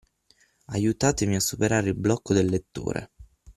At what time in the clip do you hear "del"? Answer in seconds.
2.33-2.47